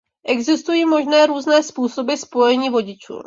[0.27, 3.13] Existují možné různé způsoby spojení vodičů.